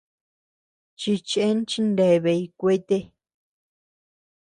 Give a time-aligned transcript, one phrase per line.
[0.99, 2.97] Chichëen chineabay kuete.